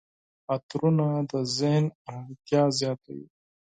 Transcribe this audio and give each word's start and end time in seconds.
عطرونه 0.53 1.07
د 1.29 1.31
ذهن 1.57 1.85
آرامتیا 2.09 2.61
زیاتوي. 2.79 3.27